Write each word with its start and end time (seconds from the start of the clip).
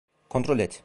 Kontrol 0.29 0.59
et. 0.61 0.79